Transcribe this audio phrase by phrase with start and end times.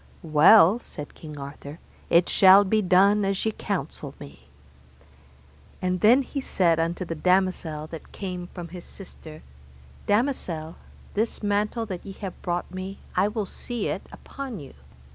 [0.23, 1.77] Well, said King Arthur,
[2.09, 4.47] it shall be done as ye counsel me.
[5.79, 9.43] And then he said unto the damosel that came from his sister,
[10.07, 10.75] Damosel,
[11.13, 14.73] this mantle that ye have brought me, I will see it upon you.